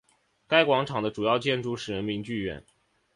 [0.47, 2.65] 该广场的主要建筑是人民剧院。